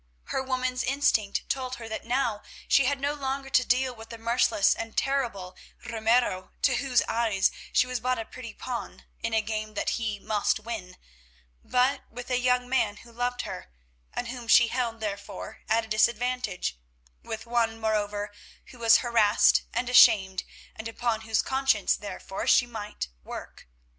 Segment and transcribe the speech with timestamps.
[0.29, 4.17] Her woman's instinct told her that now she had no longer to do with the
[4.17, 9.43] merciless and terrible Ramiro, to whose eyes she was but a pretty pawn in a
[9.43, 10.97] game that he must win,
[11.63, 13.71] but with a young man who loved her,
[14.11, 18.31] and whom she held, therefore, at a disadvantage—with one, moreover,
[18.71, 20.43] who was harassed and ashamed,
[20.75, 23.67] and upon whose conscience, therefore, she might work.